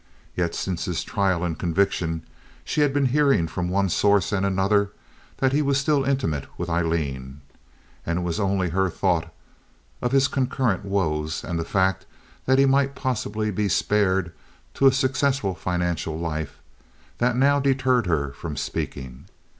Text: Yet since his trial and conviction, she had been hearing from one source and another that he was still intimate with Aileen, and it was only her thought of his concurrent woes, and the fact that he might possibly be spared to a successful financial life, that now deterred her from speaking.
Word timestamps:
Yet 0.35 0.55
since 0.55 0.85
his 0.85 1.03
trial 1.03 1.43
and 1.45 1.59
conviction, 1.59 2.23
she 2.63 2.81
had 2.81 2.91
been 2.91 3.05
hearing 3.05 3.47
from 3.47 3.69
one 3.69 3.87
source 3.87 4.31
and 4.31 4.43
another 4.43 4.89
that 5.37 5.53
he 5.53 5.61
was 5.61 5.77
still 5.77 6.05
intimate 6.05 6.47
with 6.57 6.69
Aileen, 6.71 7.41
and 8.03 8.17
it 8.17 8.21
was 8.23 8.39
only 8.39 8.69
her 8.69 8.89
thought 8.89 9.31
of 10.01 10.11
his 10.11 10.27
concurrent 10.27 10.83
woes, 10.83 11.43
and 11.43 11.59
the 11.59 11.63
fact 11.63 12.07
that 12.47 12.57
he 12.57 12.65
might 12.65 12.95
possibly 12.95 13.51
be 13.51 13.69
spared 13.69 14.31
to 14.73 14.87
a 14.87 14.91
successful 14.91 15.53
financial 15.53 16.17
life, 16.17 16.61
that 17.19 17.37
now 17.37 17.59
deterred 17.59 18.07
her 18.07 18.31
from 18.31 18.57
speaking. 18.57 19.25